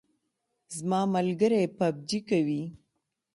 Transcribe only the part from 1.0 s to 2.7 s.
ملګری پابجي کوي